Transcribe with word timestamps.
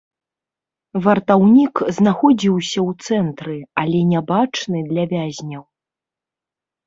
Вартаўнік 1.07 1.81
знаходзіўся 1.97 2.79
ў 2.87 3.05
цэнтры, 3.05 3.57
але 3.81 3.99
нябачны 4.13 4.79
для 4.89 5.03
вязняў. 5.13 5.63